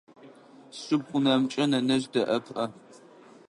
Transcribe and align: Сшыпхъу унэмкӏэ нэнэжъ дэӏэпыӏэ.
Сшыпхъу 0.75 1.17
унэмкӏэ 1.21 1.63
нэнэжъ 1.71 2.05
дэӏэпыӏэ. 2.13 2.65